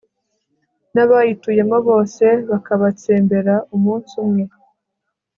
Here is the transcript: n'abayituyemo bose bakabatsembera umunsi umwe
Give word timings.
n'abayituyemo 0.93 1.77
bose 1.87 2.25
bakabatsembera 2.49 3.53
umunsi 3.75 4.11
umwe 4.23 4.43